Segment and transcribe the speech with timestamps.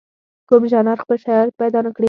[0.49, 1.99] کوم ژانر خپل شرایط پیدا نکړي.